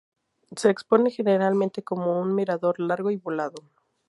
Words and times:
Se 0.55 0.71
expone 0.71 1.11
generalmente 1.11 1.83
como 1.83 2.19
un 2.19 2.33
mirador 2.33 2.79
largo 2.79 3.11
y 3.11 3.17
volado. 3.17 3.61